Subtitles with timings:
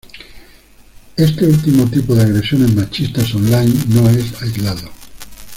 [1.15, 4.89] Este último tipo de agresiones machistas online no es aislado